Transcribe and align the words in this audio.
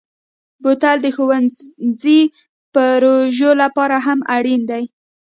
بوتل 0.61 0.97
د 1.03 1.07
ښوونځي 1.15 2.21
پروژو 2.73 3.51
لپاره 3.61 3.97
هم 4.05 4.19
اړین 4.35 4.61
دی. 4.71 4.83